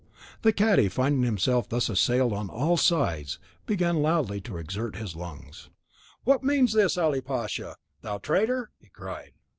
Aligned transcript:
The 0.41 0.51
cadi, 0.51 0.89
finding 0.89 1.21
himself 1.21 1.69
thus 1.69 1.87
assailed 1.87 2.33
on 2.33 2.49
all 2.49 2.75
sides, 2.75 3.37
began 3.67 4.01
loudly 4.01 4.41
to 4.41 4.57
exert 4.57 4.95
his 4.95 5.15
lungs. 5.15 5.69
"What 6.23 6.43
means 6.43 6.73
this, 6.73 6.97
Ali 6.97 7.21
Pasha, 7.21 7.75
thou 8.01 8.17
traitor?" 8.17 8.71
he 8.79 8.89
cried. 8.89 9.33